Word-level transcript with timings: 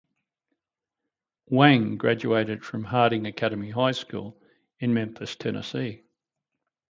Wang 1.45 1.95
graduated 1.97 2.65
from 2.65 2.85
Harding 2.85 3.27
Academy 3.27 3.69
High 3.69 3.91
School 3.91 4.41
in 4.79 4.95
Memphis, 4.95 5.35
Tennessee. 5.35 6.01